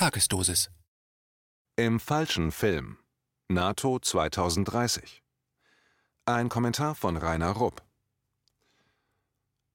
Tagesdosis. 0.00 0.70
Im 1.76 2.00
falschen 2.00 2.52
Film. 2.52 2.96
NATO 3.48 3.98
2030. 3.98 5.22
Ein 6.24 6.48
Kommentar 6.48 6.94
von 6.94 7.18
Rainer 7.18 7.50
Rupp. 7.50 7.82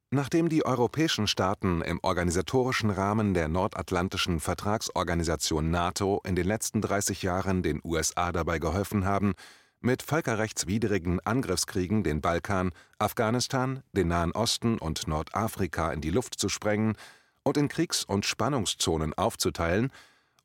Nachdem 0.09 0.49
die 0.49 0.65
europäischen 0.65 1.27
Staaten 1.27 1.83
im 1.83 1.99
organisatorischen 2.01 2.89
Rahmen 2.89 3.35
der 3.35 3.47
Nordatlantischen 3.49 4.39
Vertragsorganisation 4.39 5.69
NATO 5.69 6.23
in 6.25 6.35
den 6.35 6.47
letzten 6.47 6.81
30 6.81 7.21
Jahren 7.21 7.61
den 7.61 7.79
USA 7.83 8.31
dabei 8.31 8.57
geholfen 8.57 9.05
haben, 9.05 9.35
mit 9.79 10.01
völkerrechtswidrigen 10.01 11.19
Angriffskriegen 11.19 12.03
den 12.03 12.21
Balkan, 12.21 12.71
Afghanistan, 12.97 13.83
den 13.91 14.07
Nahen 14.07 14.31
Osten 14.31 14.79
und 14.79 15.07
Nordafrika 15.07 15.91
in 15.91 16.01
die 16.01 16.09
Luft 16.09 16.39
zu 16.39 16.49
sprengen 16.49 16.97
und 17.43 17.57
in 17.57 17.67
Kriegs- 17.67 18.03
und 18.03 18.25
Spannungszonen 18.25 19.13
aufzuteilen, 19.13 19.91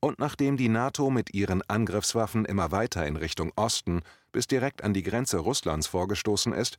und 0.01 0.19
nachdem 0.19 0.57
die 0.57 0.69
NATO 0.69 1.11
mit 1.11 1.35
ihren 1.35 1.63
Angriffswaffen 1.69 2.45
immer 2.45 2.73
weiter 2.73 3.07
in 3.07 3.17
Richtung 3.17 3.53
Osten 3.57 4.01
bis 4.33 4.47
direkt 4.47 4.83
an 4.83 4.95
die 4.95 5.03
Grenze 5.03 5.39
Russlands 5.39 5.87
vorgestoßen 5.87 6.53
ist, 6.53 6.79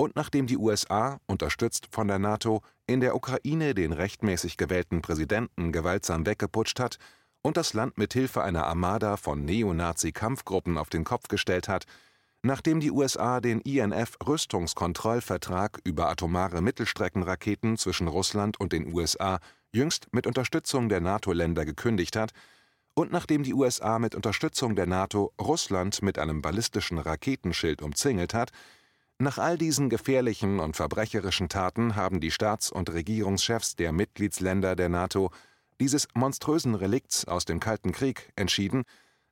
und 0.00 0.14
nachdem 0.14 0.46
die 0.46 0.56
USA, 0.56 1.18
unterstützt 1.26 1.88
von 1.90 2.06
der 2.06 2.20
NATO, 2.20 2.62
in 2.86 3.00
der 3.00 3.16
Ukraine 3.16 3.74
den 3.74 3.92
rechtmäßig 3.92 4.56
gewählten 4.56 5.02
Präsidenten 5.02 5.72
gewaltsam 5.72 6.24
weggeputscht 6.24 6.78
hat 6.78 6.98
und 7.42 7.56
das 7.56 7.74
Land 7.74 7.98
mit 7.98 8.12
Hilfe 8.12 8.42
einer 8.42 8.66
Armada 8.66 9.16
von 9.16 9.44
Neonazi-Kampfgruppen 9.44 10.78
auf 10.78 10.88
den 10.88 11.02
Kopf 11.02 11.26
gestellt 11.26 11.66
hat, 11.66 11.86
nachdem 12.42 12.78
die 12.78 12.92
USA 12.92 13.40
den 13.40 13.60
INF-Rüstungskontrollvertrag 13.60 15.80
über 15.82 16.08
atomare 16.08 16.62
Mittelstreckenraketen 16.62 17.76
zwischen 17.76 18.06
Russland 18.06 18.60
und 18.60 18.72
den 18.72 18.94
USA 18.94 19.40
jüngst 19.72 20.06
mit 20.12 20.28
Unterstützung 20.28 20.88
der 20.88 21.00
NATO-Länder 21.00 21.64
gekündigt 21.64 22.14
hat, 22.14 22.30
und 22.98 23.12
nachdem 23.12 23.44
die 23.44 23.54
USA 23.54 24.00
mit 24.00 24.16
Unterstützung 24.16 24.74
der 24.74 24.86
NATO 24.86 25.32
Russland 25.40 26.02
mit 26.02 26.18
einem 26.18 26.42
ballistischen 26.42 26.98
Raketenschild 26.98 27.80
umzingelt 27.80 28.34
hat, 28.34 28.50
nach 29.18 29.38
all 29.38 29.56
diesen 29.56 29.88
gefährlichen 29.88 30.58
und 30.58 30.76
verbrecherischen 30.76 31.48
Taten 31.48 31.94
haben 31.94 32.18
die 32.20 32.32
Staats- 32.32 32.72
und 32.72 32.92
Regierungschefs 32.92 33.76
der 33.76 33.92
Mitgliedsländer 33.92 34.74
der 34.74 34.88
NATO 34.88 35.30
dieses 35.80 36.08
monströsen 36.14 36.74
Relikts 36.74 37.24
aus 37.24 37.44
dem 37.44 37.60
Kalten 37.60 37.92
Krieg 37.92 38.32
entschieden, 38.34 38.82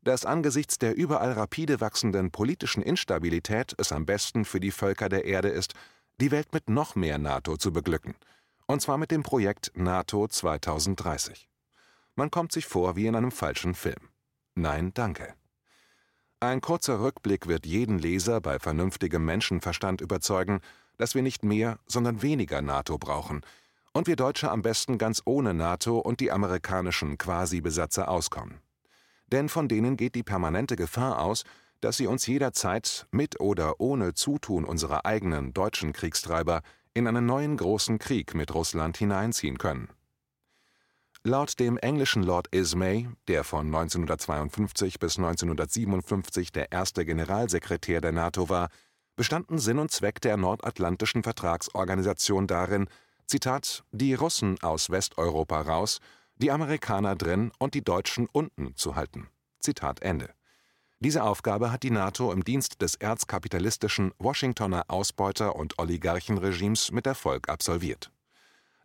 dass 0.03 0.25
angesichts 0.25 0.79
der 0.79 0.97
überall 0.97 1.33
rapide 1.33 1.81
wachsenden 1.81 2.31
politischen 2.31 2.83
Instabilität 2.83 3.75
es 3.79 3.91
am 3.91 4.07
besten 4.07 4.45
für 4.45 4.61
die 4.61 4.71
Völker 4.71 5.09
der 5.09 5.25
Erde 5.25 5.49
ist, 5.49 5.75
die 6.21 6.31
Welt 6.31 6.53
mit 6.53 6.71
noch 6.71 6.95
mehr 6.95 7.19
NATO 7.19 7.57
zu 7.57 7.73
beglücken, 7.73 8.15
und 8.67 8.81
zwar 8.81 8.97
mit 8.97 9.11
dem 9.11 9.25
Projekt 9.25 9.73
NATO 9.75 10.29
2030. 10.29 11.49
Man 12.17 12.31
kommt 12.31 12.51
sich 12.51 12.67
vor 12.67 12.97
wie 12.97 13.07
in 13.07 13.15
einem 13.15 13.31
falschen 13.31 13.75
Film. 13.75 14.09
Nein, 14.55 14.93
danke. 14.95 15.35
Ein 16.41 16.61
kurzer 16.61 17.01
Rückblick 17.01 17.47
wird 17.47 17.67
jeden 17.67 17.99
Leser 17.99 18.41
bei 18.41 18.59
vernünftigem 18.59 19.25
Menschenverstand 19.25 20.01
überzeugen, 20.01 20.61
dass 20.97 21.15
wir 21.15 21.23
nicht 21.23 21.45
mehr, 21.45 21.79
sondern 21.87 22.23
weniger 22.23 22.63
NATO 22.63 22.99
brauchen 22.99 23.43
und 23.93 24.07
wir 24.07 24.17
Deutsche 24.17 24.51
am 24.51 24.63
besten 24.63 24.99
ganz 24.99 25.23
ohne 25.25 25.55
NATO 25.55 25.99
und 25.99 26.21
die 26.21 26.31
amerikanischen 26.31 27.17
Quasi-Besatzer 27.17 28.09
auskommen. 28.09 28.61
Denn 29.33 29.49
von 29.49 29.69
denen 29.69 29.97
geht 29.97 30.15
die 30.15 30.23
permanente 30.23 30.77
Gefahr 30.77 31.21
aus, 31.21 31.45
dass 31.81 31.97
sie 31.97 32.07
uns 32.07 32.27
jederzeit 32.27 33.07
mit 33.11 33.41
oder 33.41 33.81
ohne 33.81 34.15
Zutun 34.15 34.65
unserer 34.65 35.05
eigenen 35.05 35.53
deutschen 35.53 35.93
Kriegstreiber 35.93 36.63
in 36.95 37.07
einen 37.07 37.27
neuen 37.27 37.57
großen 37.57 37.99
Krieg 37.99 38.35
mit 38.35 38.55
Russland 38.55 38.97
hineinziehen 38.97 39.59
können. 39.59 39.89
Laut 41.29 41.59
dem 41.59 41.77
englischen 41.77 42.23
Lord 42.23 42.47
Ismay, 42.55 43.09
der 43.27 43.43
von 43.43 43.67
1952 43.67 45.01
bis 45.01 45.19
1957 45.19 46.53
der 46.53 46.71
erste 46.71 47.05
Generalsekretär 47.05 48.01
der 48.01 48.13
NATO 48.13 48.49
war, 48.49 48.69
bestanden 49.17 49.59
Sinn 49.59 49.81
und 49.81 49.91
Zweck 49.91 50.21
der 50.21 50.37
Nordatlantischen 50.37 51.25
Vertragsorganisation 51.25 52.47
darin, 52.47 52.87
Zitat, 53.27 53.83
die 53.91 54.15
Russen 54.15 54.57
aus 54.63 54.89
Westeuropa 54.89 55.63
raus, 55.63 55.99
die 56.37 56.53
Amerikaner 56.53 57.17
drin 57.17 57.51
und 57.59 57.75
die 57.75 57.83
Deutschen 57.83 58.29
unten 58.31 58.77
zu 58.77 58.95
halten. 58.95 59.27
Zitat 59.59 60.03
Ende. 60.03 60.31
Diese 61.01 61.25
Aufgabe 61.25 61.73
hat 61.73 61.83
die 61.83 61.91
NATO 61.91 62.31
im 62.31 62.45
Dienst 62.45 62.83
des 62.83 62.95
erzkapitalistischen 62.95 64.13
Washingtoner 64.21 64.85
Ausbeuter- 64.87 65.57
und 65.57 65.77
Oligarchenregimes 65.81 66.93
mit 66.93 67.05
Erfolg 67.05 67.49
absolviert 67.49 68.13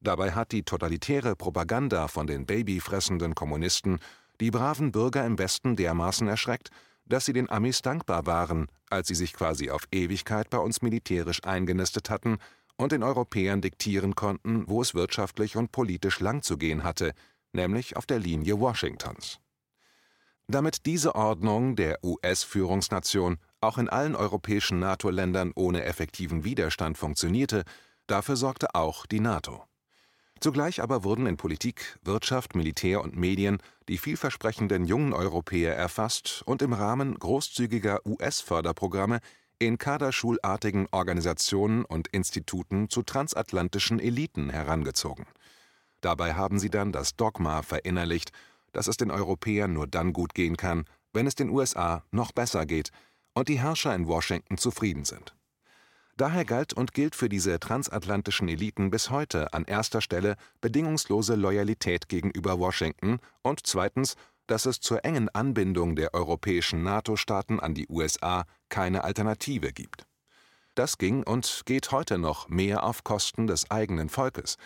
Dabei 0.01 0.31
hat 0.31 0.51
die 0.51 0.63
totalitäre 0.63 1.35
Propaganda 1.35 2.07
von 2.07 2.25
den 2.25 2.45
babyfressenden 2.47 3.35
Kommunisten 3.35 4.00
die 4.39 4.50
braven 4.50 4.91
Bürger 4.91 5.23
im 5.25 5.38
Westen 5.38 5.75
dermaßen 5.75 6.28
erschreckt, 6.28 6.72
dass 7.06 7.25
sie 7.25 7.34
den 7.34 7.50
Amis 7.51 7.84
dankbar 7.84 8.25
waren, 8.25 8.67
als 8.90 9.07
sie 9.07 9.16
sich 9.16 9.34
quasi 9.34 9.69
auf 9.69 9.84
Ewigkeit 9.91 10.50
bei 10.50 10.57
uns 10.57 10.81
militärisch 10.81 11.44
eingenistet 11.44 12.09
hatten 12.09 12.40
und 12.78 12.91
den 12.91 13.03
Europäern 13.03 13.61
diktieren 13.61 14.16
konnten, 14.16 14.67
wo 14.67 14.81
es 14.81 14.95
wirtschaftlich 14.95 15.56
und 15.56 15.72
politisch 15.72 16.19
lang 16.19 16.41
zu 16.41 16.57
gehen 16.57 16.84
hatte, 16.84 17.13
nämlich 17.53 17.95
auf 17.95 18.07
der 18.07 18.17
Linie 18.17 18.59
Washingtons. 18.59 19.40
Damit 20.47 20.88
diese 20.88 21.13
Ordnung 21.13 21.75
der 21.75 22.03
US-Führungsnation 22.03 23.38
auch 23.61 23.78
in 23.78 23.88
allen 23.88 24.16
europäischen 24.16 24.79
NATO-Ländern 24.79 25.51
ohne 25.56 25.84
effektiven 25.84 26.44
Widerstand 26.44 26.97
funktionierte, 26.97 27.63
dafür 28.07 28.35
sorgte 28.35 28.73
auch 28.73 29.06
die 29.06 29.19
NATO. 29.19 29.63
Zugleich 30.41 30.81
aber 30.81 31.03
wurden 31.03 31.28
in 31.28 31.38
Politik, 31.38 32.00
Wirtschaft, 32.02 32.56
Militär 32.56 33.02
und 33.02 33.16
Medien 33.16 33.59
die 33.88 34.00
vielversprechenden 34.00 34.85
jungen 34.85 35.13
Europäer 35.13 35.75
erfasst 35.75 36.41
und 36.47 36.63
im 36.63 36.74
Rahmen 36.74 37.13
großzügiger 37.13 38.00
US-Förderprogramme 38.07 39.19
in 39.59 39.78
kaderschulartigen 39.78 40.88
Organisationen 40.91 41.85
und 41.85 42.07
Instituten 42.07 42.90
zu 42.90 43.03
transatlantischen 43.03 44.00
Eliten 44.00 44.50
herangezogen. 44.50 45.28
Dabei 46.02 46.34
haben 46.34 46.58
sie 46.58 46.72
dann 46.72 46.91
das 46.91 47.16
Dogma 47.16 47.62
verinnerlicht, 47.62 48.31
dass 48.72 48.88
es 48.88 48.97
den 48.97 49.12
Europäern 49.12 49.73
nur 49.73 49.85
dann 49.85 50.12
gut 50.12 50.34
gehen 50.34 50.58
kann, 50.58 50.85
wenn 51.13 51.28
es 51.28 51.35
den 51.35 51.52
USA 51.52 52.03
noch 52.09 52.31
besser 52.31 52.66
geht 52.66 52.90
und 53.35 53.47
die 53.47 53.59
Herrscher 53.59 53.94
in 53.94 54.08
Washington 54.08 54.58
zufrieden 54.58 55.06
sind 55.06 55.35
Daher 56.21 56.45
galt 56.45 56.73
und 56.73 56.93
gilt 56.93 57.15
für 57.15 57.29
diese 57.29 57.59
transatlantischen 57.59 58.47
Eliten 58.47 58.91
bis 58.91 59.09
heute 59.09 59.53
an 59.53 59.65
erster 59.65 60.01
Stelle 60.01 60.35
bedingungslose 60.61 61.33
Loyalität 61.33 62.09
gegenüber 62.09 62.59
Washington 62.59 63.17
und 63.41 63.61
zweitens, 63.65 64.13
dass 64.45 64.67
es 64.67 64.79
zur 64.79 65.03
engen 65.03 65.29
Anbindung 65.29 65.95
der 65.95 66.13
europäischen 66.13 66.83
NATO-Staaten 66.83 67.59
an 67.59 67.73
die 67.73 67.87
USA 67.89 68.45
keine 68.69 69.03
Alternative 69.03 69.73
gibt. 69.73 70.05
Das 70.75 70.99
ging 70.99 71.23
und 71.23 71.63
geht 71.65 71.91
heute 71.91 72.19
noch 72.19 72.49
mehr 72.49 72.83
auf 72.83 73.03
Kosten 73.03 73.47
des 73.47 73.71
eigenen 73.71 74.07
Volkes, 74.09 74.57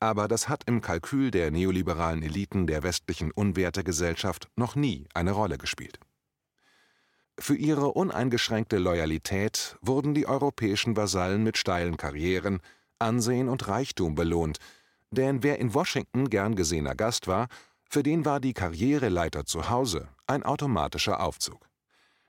aber 0.00 0.26
das 0.26 0.48
hat 0.48 0.64
im 0.66 0.80
Kalkül 0.80 1.30
der 1.30 1.52
neoliberalen 1.52 2.24
Eliten 2.24 2.66
der 2.66 2.82
westlichen 2.82 3.30
Unwertegesellschaft 3.30 4.48
noch 4.56 4.74
nie 4.74 5.06
eine 5.14 5.30
Rolle 5.30 5.58
gespielt 5.58 6.00
für 7.38 7.56
ihre 7.56 7.92
uneingeschränkte 7.92 8.78
Loyalität 8.78 9.76
wurden 9.80 10.14
die 10.14 10.26
europäischen 10.26 10.96
Vasallen 10.96 11.42
mit 11.42 11.58
steilen 11.58 11.96
Karrieren, 11.96 12.60
Ansehen 12.98 13.48
und 13.48 13.66
Reichtum 13.68 14.14
belohnt, 14.14 14.58
denn 15.10 15.42
wer 15.42 15.58
in 15.58 15.74
Washington 15.74 16.30
gern 16.30 16.54
gesehener 16.54 16.94
Gast 16.94 17.26
war, 17.26 17.48
für 17.88 18.02
den 18.02 18.24
war 18.24 18.40
die 18.40 18.52
Karriereleiter 18.52 19.44
zu 19.44 19.68
Hause 19.68 20.08
ein 20.26 20.42
automatischer 20.42 21.20
Aufzug. 21.20 21.68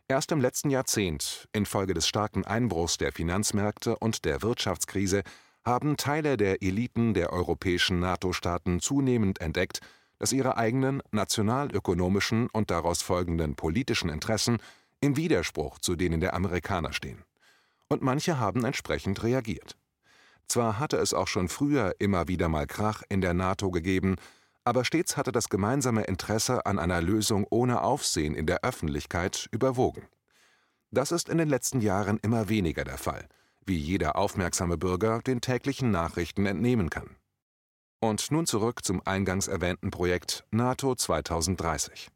Erst 0.07 0.31
im 0.31 0.39
letzten 0.39 0.69
Jahrzehnt, 0.69 1.47
infolge 1.51 1.95
des 1.95 2.07
starken 2.07 2.45
Einbruchs 2.45 2.97
der 2.97 3.11
Finanzmärkte 3.11 3.97
und 3.97 4.25
der 4.25 4.43
Wirtschaftskrise, 4.43 5.23
haben 5.63 5.97
Teile 5.97 6.37
der 6.37 6.61
Eliten 6.61 7.15
der 7.15 7.33
europäischen 7.33 7.99
NATO-Staaten 7.99 8.79
zunehmend 8.79 9.41
entdeckt, 9.41 9.79
dass 10.19 10.31
ihre 10.31 10.57
eigenen 10.57 11.01
nationalökonomischen 11.11 12.47
und 12.51 12.69
daraus 12.69 13.01
folgenden 13.01 13.55
politischen 13.55 14.09
Interessen 14.09 14.59
im 15.01 15.17
Widerspruch 15.17 15.79
zu 15.79 15.95
denen 15.95 16.19
der 16.19 16.33
Amerikaner 16.33 16.93
stehen. 16.93 17.23
Und 17.87 18.01
manche 18.01 18.39
haben 18.39 18.65
entsprechend 18.65 19.23
reagiert. 19.23 19.77
Zwar 20.47 20.79
hatte 20.79 20.97
es 20.97 21.13
auch 21.13 21.27
schon 21.27 21.49
früher 21.49 21.95
immer 21.99 22.27
wieder 22.27 22.49
mal 22.49 22.67
Krach 22.67 23.03
in 23.09 23.21
der 23.21 23.33
NATO 23.33 23.71
gegeben, 23.71 24.15
aber 24.63 24.83
stets 24.83 25.15
hatte 25.15 25.31
das 25.31 25.49
gemeinsame 25.49 26.03
Interesse 26.03 26.65
an 26.65 26.79
einer 26.79 27.01
Lösung 27.01 27.45
ohne 27.49 27.81
Aufsehen 27.81 28.35
in 28.35 28.47
der 28.47 28.63
Öffentlichkeit 28.63 29.47
überwogen. 29.51 30.07
Das 30.91 31.11
ist 31.11 31.29
in 31.29 31.37
den 31.37 31.49
letzten 31.49 31.81
Jahren 31.81 32.19
immer 32.21 32.49
weniger 32.49 32.83
der 32.83 32.97
Fall, 32.97 33.27
wie 33.65 33.77
jeder 33.77 34.15
aufmerksame 34.15 34.77
Bürger 34.77 35.19
den 35.21 35.41
täglichen 35.41 35.91
Nachrichten 35.91 36.45
entnehmen 36.45 36.89
kann. 36.89 37.15
Und 37.99 38.31
nun 38.31 38.45
zurück 38.45 38.83
zum 38.83 39.05
eingangs 39.05 39.47
erwähnten 39.47 39.91
Projekt 39.91 40.45
NATO 40.51 40.95
2030. 40.95 42.09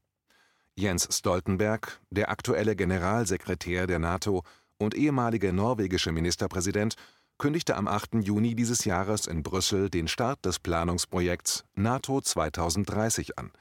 Jens 0.76 1.08
Stoltenberg, 1.12 2.00
der 2.10 2.30
aktuelle 2.30 2.76
Generalsekretär 2.76 3.88
der 3.88 4.00
NATO 4.00 4.44
und 4.78 4.96
ehemalige 4.96 5.54
norwegische 5.54 6.12
Ministerpräsident, 6.12 6.96
kündigte 7.38 7.76
am 7.76 7.88
8. 7.88 8.16
Juni 8.22 8.56
dieses 8.56 8.86
Jahres 8.86 9.28
in 9.28 9.44
Brüssel 9.44 9.90
den 9.90 10.08
Start 10.08 10.46
des 10.46 10.60
Planungsprojekts 10.60 11.66
NATO 11.76 12.22
2030 12.22 13.38
an, 13.38 13.52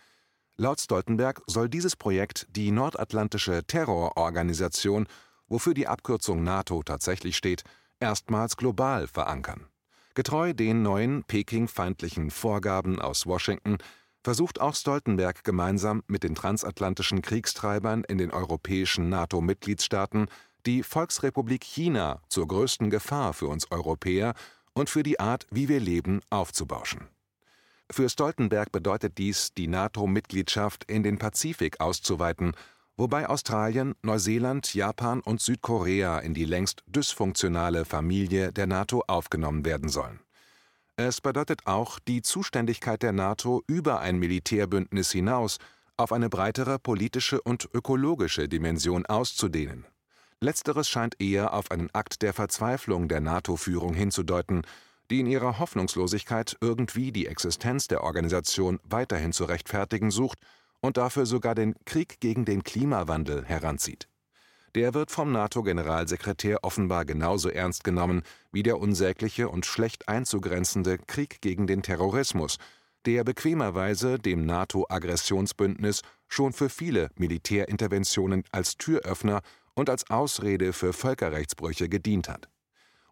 Laut 0.60 0.80
Stoltenberg 0.80 1.40
soll 1.46 1.68
dieses 1.68 1.94
Projekt 1.94 2.48
die 2.50 2.72
Nordatlantische 2.72 3.62
Terrororganisation, 3.64 5.06
wofür 5.46 5.72
die 5.72 5.86
Abkürzung 5.86 6.42
NATO 6.42 6.82
tatsächlich 6.82 7.36
steht, 7.36 7.62
erstmals 8.00 8.56
global 8.56 9.06
verankern. 9.06 9.68
Getreu 10.14 10.54
den 10.54 10.82
neuen 10.82 11.22
Peking-feindlichen 11.22 12.32
Vorgaben 12.32 13.00
aus 13.00 13.24
Washington 13.24 13.78
versucht 14.28 14.60
auch 14.60 14.74
Stoltenberg 14.74 15.42
gemeinsam 15.42 16.02
mit 16.06 16.22
den 16.22 16.34
transatlantischen 16.34 17.22
Kriegstreibern 17.22 18.04
in 18.04 18.18
den 18.18 18.30
europäischen 18.30 19.08
NATO-Mitgliedstaaten 19.08 20.26
die 20.66 20.82
Volksrepublik 20.82 21.64
China 21.64 22.20
zur 22.28 22.46
größten 22.46 22.90
Gefahr 22.90 23.32
für 23.32 23.46
uns 23.46 23.70
Europäer 23.70 24.34
und 24.74 24.90
für 24.90 25.02
die 25.02 25.18
Art, 25.18 25.46
wie 25.50 25.70
wir 25.70 25.80
leben, 25.80 26.20
aufzubauschen. 26.28 27.08
Für 27.90 28.10
Stoltenberg 28.10 28.70
bedeutet 28.70 29.16
dies, 29.16 29.54
die 29.54 29.66
NATO-Mitgliedschaft 29.66 30.84
in 30.84 31.02
den 31.02 31.16
Pazifik 31.16 31.80
auszuweiten, 31.80 32.52
wobei 32.98 33.30
Australien, 33.30 33.94
Neuseeland, 34.02 34.74
Japan 34.74 35.20
und 35.20 35.40
Südkorea 35.40 36.18
in 36.18 36.34
die 36.34 36.44
längst 36.44 36.84
dysfunktionale 36.86 37.86
Familie 37.86 38.52
der 38.52 38.66
NATO 38.66 39.02
aufgenommen 39.06 39.64
werden 39.64 39.88
sollen. 39.88 40.20
Es 41.00 41.20
bedeutet 41.20 41.64
auch, 41.64 42.00
die 42.00 42.22
Zuständigkeit 42.22 43.04
der 43.04 43.12
NATO 43.12 43.62
über 43.68 44.00
ein 44.00 44.18
Militärbündnis 44.18 45.12
hinaus 45.12 45.58
auf 45.96 46.10
eine 46.10 46.28
breitere 46.28 46.80
politische 46.80 47.40
und 47.40 47.68
ökologische 47.72 48.48
Dimension 48.48 49.06
auszudehnen. 49.06 49.86
Letzteres 50.40 50.88
scheint 50.88 51.14
eher 51.20 51.52
auf 51.52 51.70
einen 51.70 51.88
Akt 51.92 52.22
der 52.22 52.34
Verzweiflung 52.34 53.06
der 53.06 53.20
NATO-Führung 53.20 53.94
hinzudeuten, 53.94 54.62
die 55.08 55.20
in 55.20 55.26
ihrer 55.26 55.60
Hoffnungslosigkeit 55.60 56.56
irgendwie 56.60 57.12
die 57.12 57.28
Existenz 57.28 57.86
der 57.86 58.02
Organisation 58.02 58.80
weiterhin 58.82 59.32
zu 59.32 59.44
rechtfertigen 59.44 60.10
sucht 60.10 60.40
und 60.80 60.96
dafür 60.96 61.26
sogar 61.26 61.54
den 61.54 61.76
Krieg 61.84 62.18
gegen 62.18 62.44
den 62.44 62.64
Klimawandel 62.64 63.44
heranzieht 63.44 64.07
der 64.74 64.94
wird 64.94 65.10
vom 65.10 65.32
NATO-Generalsekretär 65.32 66.58
offenbar 66.62 67.04
genauso 67.04 67.48
ernst 67.48 67.84
genommen 67.84 68.22
wie 68.52 68.62
der 68.62 68.78
unsägliche 68.78 69.48
und 69.48 69.66
schlecht 69.66 70.08
einzugrenzende 70.08 70.98
Krieg 70.98 71.40
gegen 71.40 71.66
den 71.66 71.82
Terrorismus, 71.82 72.58
der 73.06 73.24
bequemerweise 73.24 74.18
dem 74.18 74.44
NATO-Aggressionsbündnis 74.46 76.02
schon 76.28 76.52
für 76.52 76.68
viele 76.68 77.10
Militärinterventionen 77.16 78.44
als 78.52 78.76
Türöffner 78.76 79.40
und 79.74 79.88
als 79.88 80.10
Ausrede 80.10 80.72
für 80.72 80.92
Völkerrechtsbrüche 80.92 81.88
gedient 81.88 82.28
hat. 82.28 82.48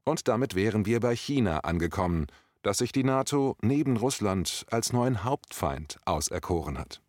Und 0.05 0.29
damit 0.29 0.55
wären 0.55 0.87
wir 0.87 1.01
bei 1.01 1.17
China 1.17 1.61
angekommen, 1.61 2.27
das 2.63 2.79
sich 2.79 2.93
die 2.93 3.05
NATO 3.05 3.57
neben 3.63 3.97
Russland 3.97 4.67
als 4.71 4.93
neuen 4.93 5.25
Hauptfeind 5.25 5.99
auserkoren 6.05 6.79
hat. 6.79 7.01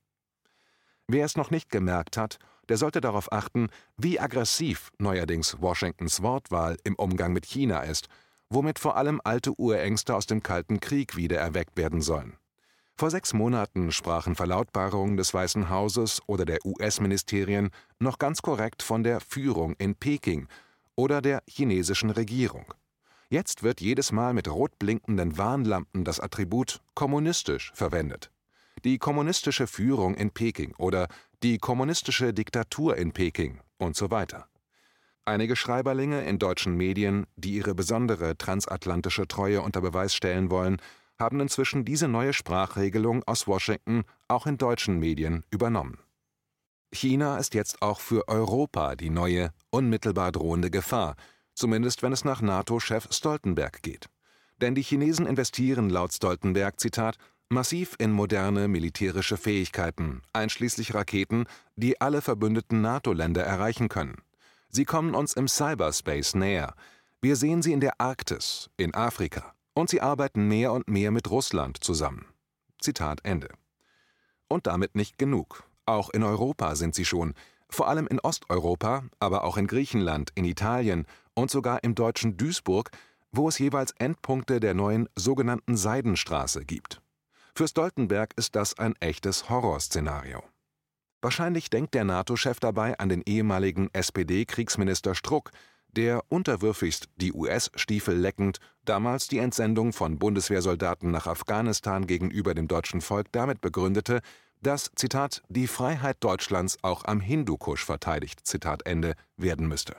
Wer 1.08 1.26
es 1.26 1.36
noch 1.36 1.52
nicht 1.52 1.70
gemerkt 1.72 2.18
hat, 2.18 2.38
der 2.70 2.78
sollte 2.78 3.02
darauf 3.02 3.32
achten, 3.32 3.70
wie 3.98 4.20
aggressiv 4.20 4.92
neuerdings 4.98 5.62
Washingtons 5.62 6.22
Wortwahl 6.22 6.78
im 6.84 6.96
Umgang 6.96 7.34
mit 7.34 7.46
China 7.46 7.82
ist, 7.82 8.08
womit 8.50 8.80
vor 8.80 8.98
allem 8.98 9.22
alte 9.24 9.52
Urängste 9.60 10.16
aus 10.16 10.26
dem 10.26 10.44
Kalten 10.44 10.80
Krieg 10.80 11.16
wieder 11.16 11.38
erweckt 11.38 11.78
werden 11.78 12.02
sollen. 12.02 12.38
Vor 12.96 13.12
sechs 13.12 13.34
Monaten 13.34 13.92
sprachen 13.92 14.36
Verlautbarungen 14.36 15.18
des 15.18 15.32
Weißen 15.34 15.70
Hauses 15.70 16.20
oder 16.26 16.46
der 16.46 16.66
US-Ministerien 16.66 17.70
noch 18.00 18.18
ganz 18.18 18.42
korrekt 18.42 18.82
von 18.82 19.04
der 19.04 19.20
Führung 19.20 19.76
in 19.78 19.96
Peking 19.96 20.48
oder 20.96 21.22
der 21.22 21.44
chinesischen 21.48 22.10
Regierung. 22.10 22.74
Jetzt 23.30 23.62
wird 23.62 23.82
jedes 23.82 24.12
Mal 24.12 24.34
mit 24.34 24.48
rot 24.50 24.80
blinkenden 24.80 25.38
Warnlampen 25.38 26.06
das 26.06 26.20
Attribut 26.20 26.82
kommunistisch 26.96 27.72
verwendet. 27.76 28.32
Die 28.84 28.98
kommunistische 28.98 29.68
Führung 29.68 30.16
in 30.16 30.32
Peking 30.32 30.74
oder 30.78 31.08
die 31.44 31.58
kommunistische 31.58 32.34
Diktatur 32.34 32.98
in 32.98 33.12
Peking 33.12 33.60
und 33.78 33.96
so 33.96 34.12
weiter. 34.12 34.48
Einige 35.26 35.56
Schreiberlinge 35.56 36.24
in 36.24 36.40
deutschen 36.40 36.76
Medien, 36.76 37.28
die 37.36 37.52
ihre 37.56 37.76
besondere 37.76 38.38
transatlantische 38.38 39.28
Treue 39.28 39.62
unter 39.62 39.82
Beweis 39.82 40.16
stellen 40.16 40.50
wollen, 40.50 40.78
haben 41.20 41.40
inzwischen 41.40 41.84
diese 41.84 42.08
neue 42.08 42.34
Sprachregelung 42.34 43.24
aus 43.26 43.48
Washington 43.48 44.04
auch 44.28 44.48
in 44.48 44.58
deutschen 44.58 45.00
Medien 45.00 45.44
übernommen. 45.50 46.00
China 46.94 47.38
ist 47.38 47.54
jetzt 47.54 47.82
auch 47.82 48.00
für 48.00 48.28
Europa 48.28 48.96
die 48.96 49.10
neue, 49.10 49.52
unmittelbar 49.70 50.32
drohende 50.32 50.72
Gefahr, 50.72 51.16
zumindest 51.54 52.04
wenn 52.04 52.14
es 52.14 52.24
nach 52.24 52.42
NATO-Chef 52.42 53.08
Stoltenberg 53.12 53.82
geht. 53.82 54.08
Denn 54.62 54.76
die 54.76 54.84
Chinesen 54.84 55.28
investieren 55.28 55.90
laut 55.90 56.14
Stoltenberg, 56.14 56.80
Zitat, 56.80 57.18
massiv 57.50 57.96
in 58.00 58.12
moderne 58.12 58.68
militärische 58.68 59.38
Fähigkeiten, 59.38 60.22
einschließlich 60.34 60.94
Raketen, 60.94 61.46
die 61.76 62.02
alle 62.02 62.22
verbündeten 62.22 62.82
NATO-Länder 62.82 63.44
erreichen 63.44 63.90
können. 63.90 64.22
Sie 64.70 64.86
kommen 64.86 65.16
uns 65.16 65.34
im 65.34 65.48
Cyberspace 65.48 66.36
näher. 66.36 66.74
Wir 67.22 67.36
sehen 67.36 67.62
sie 67.62 67.74
in 67.74 67.80
der 67.80 68.00
Arktis, 68.00 68.70
in 68.78 68.94
Afrika. 68.94 69.54
Und 69.74 69.90
sie 69.90 70.02
arbeiten 70.02 70.48
mehr 70.48 70.74
und 70.74 70.88
mehr 70.88 71.12
mit 71.12 71.30
Russland 71.30 71.84
zusammen. 71.84 72.26
Zitat 72.82 73.20
Ende. 73.24 73.50
Und 74.48 74.68
damit 74.68 74.96
nicht 74.96 75.18
genug. 75.18 75.64
Auch 75.86 76.10
in 76.10 76.24
Europa 76.24 76.76
sind 76.76 76.96
sie 76.96 77.06
schon, 77.06 77.34
vor 77.70 77.88
allem 77.88 78.08
in 78.08 78.20
Osteuropa, 78.20 79.04
aber 79.20 79.44
auch 79.44 79.58
in 79.58 79.68
Griechenland, 79.68 80.32
in 80.36 80.46
Italien 80.46 81.06
und 81.34 81.52
sogar 81.52 81.84
im 81.84 81.96
deutschen 81.96 82.38
Duisburg, 82.38 82.90
wo 83.32 83.50
es 83.50 83.60
jeweils 83.60 83.92
Endpunkte 84.00 84.60
der 84.60 84.74
neuen 84.74 85.08
sogenannten 85.16 85.78
Seidenstraße 85.78 86.66
gibt. 86.66 87.02
Für 87.58 87.68
Stoltenberg 87.68 88.34
ist 88.36 88.56
das 88.56 88.78
ein 88.78 88.94
echtes 89.00 89.50
Horrorszenario. 89.50 90.44
Wahrscheinlich 91.24 91.72
denkt 91.72 91.96
der 91.96 92.04
NATO-Chef 92.04 92.60
dabei 92.60 93.00
an 93.00 93.10
den 93.10 93.24
ehemaligen 93.26 93.90
SPD-Kriegsminister 93.94 95.16
Struck, 95.16 95.50
der 95.88 96.22
unterwürfigst 96.30 97.10
die 97.16 97.34
US-Stiefel 97.34 98.16
leckend 98.16 98.60
damals 98.86 99.28
die 99.28 99.40
Entsendung 99.40 99.92
von 99.92 100.20
Bundeswehrsoldaten 100.20 101.10
nach 101.10 101.26
Afghanistan 101.26 102.06
gegenüber 102.06 102.54
dem 102.54 102.68
deutschen 102.68 103.02
Volk 103.02 103.32
damit 103.32 103.60
begründete, 103.60 104.20
dass 104.62 104.92
Zitat 104.96 105.42
die 105.50 105.66
Freiheit 105.66 106.18
Deutschlands 106.20 106.78
auch 106.84 107.06
am 107.06 107.22
Hindukusch 107.22 107.84
verteidigt 107.84 108.46
Zitat 108.46 108.86
Ende 108.86 109.16
werden 109.36 109.68
müsste. 109.68 109.96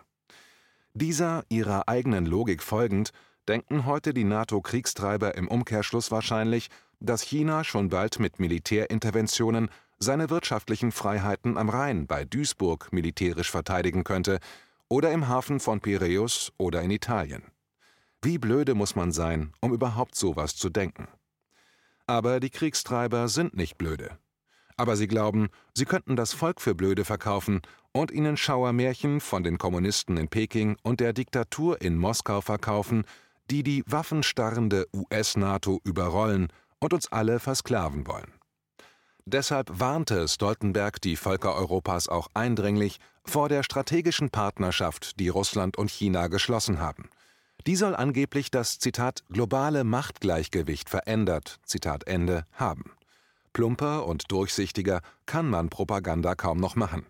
Dieser 0.94 1.42
ihrer 1.48 1.88
eigenen 1.88 2.24
Logik 2.24 2.62
folgend 2.62 3.10
denken 3.48 3.86
heute 3.86 4.14
die 4.14 4.24
NATO-Kriegstreiber 4.24 5.34
im 5.34 5.48
Umkehrschluss 5.48 6.12
wahrscheinlich, 6.12 6.68
dass 7.00 7.22
China 7.22 7.64
schon 7.64 7.88
bald 7.88 8.18
mit 8.18 8.38
Militärinterventionen 8.38 9.70
seine 9.98 10.30
wirtschaftlichen 10.30 10.92
Freiheiten 10.92 11.56
am 11.56 11.68
Rhein 11.68 12.06
bei 12.06 12.24
Duisburg 12.24 12.92
militärisch 12.92 13.50
verteidigen 13.50 14.04
könnte 14.04 14.38
oder 14.88 15.12
im 15.12 15.28
Hafen 15.28 15.60
von 15.60 15.80
Piräus 15.80 16.52
oder 16.56 16.82
in 16.82 16.90
Italien. 16.90 17.42
Wie 18.22 18.38
blöde 18.38 18.74
muss 18.74 18.96
man 18.96 19.12
sein, 19.12 19.52
um 19.60 19.72
überhaupt 19.72 20.14
sowas 20.14 20.56
zu 20.56 20.70
denken? 20.70 21.08
Aber 22.06 22.40
die 22.40 22.50
Kriegstreiber 22.50 23.28
sind 23.28 23.56
nicht 23.56 23.76
blöde. 23.78 24.18
Aber 24.76 24.96
sie 24.96 25.08
glauben, 25.08 25.48
sie 25.74 25.84
könnten 25.84 26.16
das 26.16 26.32
Volk 26.32 26.60
für 26.60 26.74
blöde 26.74 27.04
verkaufen 27.04 27.60
und 27.92 28.10
ihnen 28.10 28.36
Schauermärchen 28.36 29.20
von 29.20 29.42
den 29.42 29.58
Kommunisten 29.58 30.16
in 30.16 30.28
Peking 30.28 30.76
und 30.82 31.00
der 31.00 31.12
Diktatur 31.12 31.80
in 31.82 31.96
Moskau 31.96 32.40
verkaufen, 32.40 33.04
die 33.50 33.62
die 33.62 33.82
waffenstarrende 33.86 34.86
US-NATO 34.92 35.80
überrollen 35.84 36.48
und 36.80 36.92
uns 36.92 37.10
alle 37.12 37.40
versklaven 37.40 38.06
wollen. 38.06 38.32
Deshalb 39.24 39.78
warnte 39.78 40.26
Stoltenberg 40.26 41.02
die 41.02 41.16
Völker 41.16 41.54
Europas 41.54 42.08
auch 42.08 42.28
eindringlich 42.32 42.98
vor 43.24 43.48
der 43.50 43.62
strategischen 43.62 44.30
Partnerschaft, 44.30 45.20
die 45.20 45.28
Russland 45.28 45.76
und 45.76 45.90
China 45.90 46.28
geschlossen 46.28 46.78
haben. 46.78 47.10
Die 47.66 47.76
soll 47.76 47.94
angeblich 47.94 48.50
das 48.50 48.78
Zitat 48.78 49.24
globale 49.28 49.84
Machtgleichgewicht 49.84 50.88
verändert 50.88 51.60
Zitat 51.64 52.06
Ende 52.06 52.46
haben. 52.52 52.92
Plumper 53.52 54.06
und 54.06 54.30
durchsichtiger 54.30 55.00
kann 55.26 55.50
man 55.50 55.68
Propaganda 55.68 56.34
kaum 56.34 56.58
noch 56.58 56.76
machen. 56.76 57.04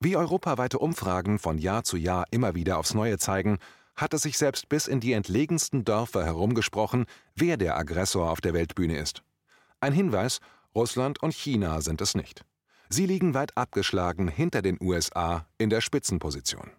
Wie 0.00 0.16
europaweite 0.16 0.78
Umfragen 0.78 1.40
von 1.40 1.58
Jahr 1.58 1.82
zu 1.82 1.96
Jahr 1.96 2.26
immer 2.30 2.54
wieder 2.54 2.78
aufs 2.78 2.94
Neue 2.94 3.18
zeigen, 3.18 3.58
hat 3.98 4.14
es 4.14 4.22
sich 4.22 4.38
selbst 4.38 4.68
bis 4.68 4.86
in 4.86 5.00
die 5.00 5.12
entlegensten 5.12 5.84
Dörfer 5.84 6.24
herumgesprochen, 6.24 7.04
wer 7.34 7.56
der 7.56 7.76
Aggressor 7.76 8.30
auf 8.30 8.40
der 8.40 8.54
Weltbühne 8.54 8.96
ist. 8.96 9.22
Ein 9.80 9.92
Hinweis, 9.92 10.38
Russland 10.74 11.22
und 11.22 11.34
China 11.34 11.80
sind 11.80 12.00
es 12.00 12.14
nicht. 12.14 12.44
Sie 12.88 13.06
liegen 13.06 13.34
weit 13.34 13.56
abgeschlagen 13.56 14.28
hinter 14.28 14.62
den 14.62 14.78
USA 14.80 15.46
in 15.58 15.68
der 15.68 15.80
Spitzenposition. 15.80 16.70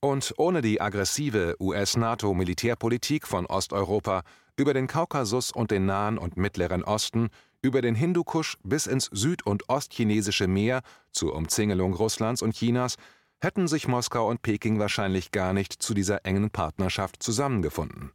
Und 0.00 0.34
ohne 0.38 0.62
die 0.62 0.80
aggressive 0.80 1.56
US-NATO-Militärpolitik 1.60 3.26
von 3.26 3.46
Osteuropa 3.46 4.22
über 4.56 4.72
den 4.74 4.86
Kaukasus 4.86 5.52
und 5.52 5.70
den 5.70 5.86
Nahen 5.86 6.18
und 6.18 6.36
Mittleren 6.36 6.84
Osten, 6.84 7.28
über 7.62 7.82
den 7.82 7.94
Hindukusch 7.94 8.56
bis 8.62 8.86
ins 8.86 9.06
süd- 9.06 9.44
und 9.44 9.68
ostchinesische 9.68 10.46
Meer 10.46 10.82
zur 11.10 11.34
Umzingelung 11.34 11.94
Russlands 11.94 12.42
und 12.42 12.54
Chinas 12.54 12.96
hätten 13.40 13.68
sich 13.68 13.88
Moskau 13.88 14.28
und 14.28 14.42
Peking 14.42 14.78
wahrscheinlich 14.78 15.30
gar 15.30 15.52
nicht 15.52 15.72
zu 15.72 15.94
dieser 15.94 16.24
engen 16.24 16.50
Partnerschaft 16.50 17.22
zusammengefunden. 17.22 18.12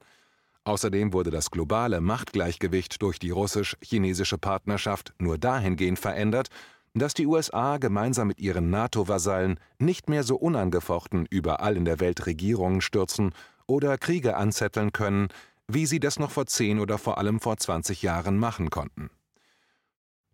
Außerdem 0.65 1.11
wurde 1.13 1.29
das 1.29 1.51
globale 1.51 1.99
Machtgleichgewicht 1.99 3.01
durch 3.01 3.19
die 3.19 3.31
russisch-chinesische 3.31 4.37
Partnerschaft 4.37 5.13
nur 5.17 5.37
dahingehend 5.37 5.99
verändert, 5.99 6.49
dass 6.93 7.13
die 7.13 7.25
USA 7.25 7.77
gemeinsam 7.77 8.27
mit 8.27 8.39
ihren 8.39 8.69
NATO-Vasallen 8.69 9.59
nicht 9.79 10.09
mehr 10.09 10.23
so 10.23 10.35
unangefochten 10.35 11.25
überall 11.29 11.75
in 11.75 11.85
der 11.85 11.99
Welt 11.99 12.25
Regierungen 12.27 12.81
stürzen 12.81 13.33
oder 13.65 13.97
Kriege 13.97 14.37
anzetteln 14.37 14.91
können, 14.91 15.29
wie 15.67 15.85
sie 15.85 15.99
das 15.99 16.19
noch 16.19 16.31
vor 16.31 16.45
zehn 16.45 16.79
oder 16.79 16.97
vor 16.97 17.17
allem 17.17 17.39
vor 17.39 17.57
20 17.57 18.01
Jahren 18.01 18.37
machen 18.37 18.69
konnten. 18.69 19.09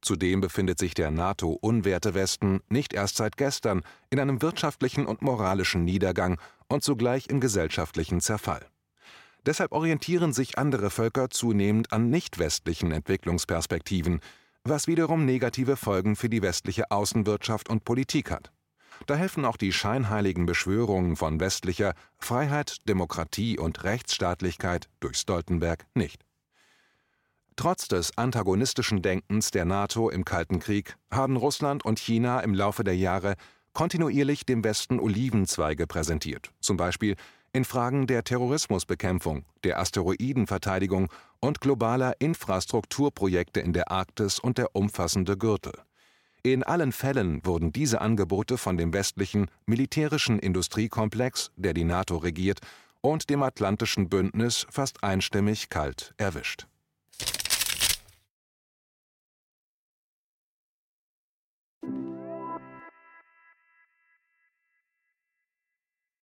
Zudem 0.02 0.42
befindet 0.42 0.80
sich 0.80 0.94
der 0.94 1.12
NATO-unwerte 1.12 2.14
Westen 2.14 2.62
nicht 2.70 2.94
erst 2.94 3.18
seit 3.18 3.38
gestern 3.38 3.82
in 4.10 4.20
einem 4.20 4.42
wirtschaftlichen 4.42 5.06
und 5.06 5.22
moralischen 5.22 5.84
Niedergang 5.84 6.40
und 6.68 6.84
zugleich 6.84 7.28
im 7.28 7.40
gesellschaftlichen 7.40 8.22
Zerfall. 8.22 8.66
Deshalb 9.46 9.72
orientieren 9.72 10.34
sich 10.34 10.58
andere 10.58 10.90
Völker 10.90 11.30
zunehmend 11.30 11.94
an 11.94 12.10
nicht-westlichen 12.10 12.92
Entwicklungsperspektiven, 12.92 14.20
was 14.64 14.88
wiederum 14.88 15.26
negative 15.26 15.78
Folgen 15.78 16.16
für 16.16 16.30
die 16.30 16.42
westliche 16.42 16.92
Außenwirtschaft 16.92 17.70
und 17.70 17.86
Politik 17.86 18.32
hat. 18.32 18.52
Da 19.08 19.16
helfen 19.16 19.46
auch 19.46 19.58
die 19.58 19.72
scheinheiligen 19.72 20.46
Beschwörungen 20.46 21.16
von 21.16 21.40
westlicher 21.40 21.94
Freiheit, 22.18 22.78
Demokratie 22.88 23.58
und 23.58 23.84
Rechtsstaatlichkeit 23.84 24.90
durch 25.00 25.18
Stoltenberg 25.18 25.86
nicht. 25.94 26.26
Trotz 27.60 27.90
des 27.90 28.18
antagonistischen 28.18 29.02
Denkens 29.02 29.52
der 29.52 29.66
NATO 29.66 30.10
im 30.10 30.24
Kalten 30.24 30.60
Krieg 30.60 30.96
haben 31.12 31.36
Russland 31.36 31.84
und 31.84 32.00
China 32.00 32.40
im 32.40 32.54
Laufe 32.54 32.86
der 32.86 32.96
Jahre 32.96 33.36
kontinuierlich 33.74 34.46
dem 34.46 34.64
Westen 34.64 34.98
Olivenzweige 34.98 35.86
präsentiert, 35.86 36.54
zum 36.62 36.78
Beispiel 36.78 37.18
in 37.52 37.66
Fragen 37.66 38.08
der 38.08 38.24
Terrorismusbekämpfung, 38.24 39.44
der 39.66 39.78
Asteroidenverteidigung 39.78 41.12
und 41.42 41.60
globaler 41.60 42.14
Infrastrukturprojekte 42.20 43.60
in 43.60 43.74
der 43.74 43.92
Arktis 43.92 44.40
und 44.40 44.58
der 44.58 44.74
umfassende 44.74 45.36
Gürtel. 45.36 45.74
In 46.44 46.64
allen 46.64 46.94
Fällen 46.94 47.46
wurden 47.46 47.74
diese 47.74 48.00
Angebote 48.00 48.58
von 48.58 48.78
dem 48.78 48.94
westlichen 48.94 49.52
militärischen 49.66 50.40
Industriekomplex, 50.40 51.52
der 51.58 51.74
die 51.74 51.84
NATO 51.84 52.16
regiert, 52.16 52.62
und 53.02 53.30
dem 53.30 53.44
Atlantischen 53.44 54.08
Bündnis 54.08 54.66
fast 54.70 55.04
einstimmig 55.04 55.68
kalt 55.68 56.14
erwischt 56.16 56.69